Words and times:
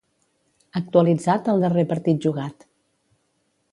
Actualitzat 0.79 1.51
al 1.53 1.61
darrer 1.67 1.85
partit 1.93 2.25
jugat. 2.27 2.67